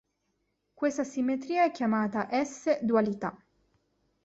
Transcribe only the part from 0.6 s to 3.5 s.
Questa simmetria è chiamata S-dualità.